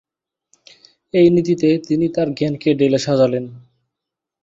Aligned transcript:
এই 1.13 1.27
নীতিতে 1.35 1.69
তিনি 1.87 2.05
তার 2.15 2.27
জ্ঞানকে 2.37 2.69
ঢেলে 2.79 2.99
সাজালেন। 3.05 3.45